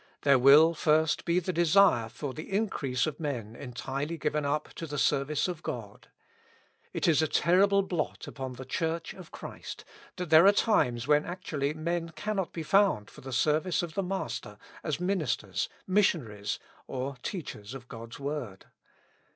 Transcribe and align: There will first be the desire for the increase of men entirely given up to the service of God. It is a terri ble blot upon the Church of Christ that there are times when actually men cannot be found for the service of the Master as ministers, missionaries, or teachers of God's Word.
There 0.23 0.39
will 0.39 0.73
first 0.73 1.25
be 1.25 1.39
the 1.39 1.53
desire 1.53 2.09
for 2.09 2.33
the 2.33 2.51
increase 2.51 3.05
of 3.05 3.19
men 3.19 3.55
entirely 3.55 4.17
given 4.17 4.45
up 4.47 4.73
to 4.77 4.87
the 4.87 4.97
service 4.97 5.47
of 5.47 5.61
God. 5.61 6.07
It 6.91 7.07
is 7.07 7.21
a 7.21 7.27
terri 7.27 7.69
ble 7.69 7.83
blot 7.83 8.25
upon 8.25 8.53
the 8.53 8.65
Church 8.65 9.13
of 9.13 9.29
Christ 9.29 9.85
that 10.15 10.31
there 10.31 10.47
are 10.47 10.51
times 10.51 11.07
when 11.07 11.23
actually 11.23 11.75
men 11.75 12.09
cannot 12.09 12.51
be 12.51 12.63
found 12.63 13.11
for 13.11 13.21
the 13.21 13.31
service 13.31 13.83
of 13.83 13.93
the 13.93 14.01
Master 14.01 14.57
as 14.83 14.99
ministers, 14.99 15.69
missionaries, 15.85 16.57
or 16.87 17.17
teachers 17.21 17.75
of 17.75 17.87
God's 17.87 18.19
Word. 18.19 18.65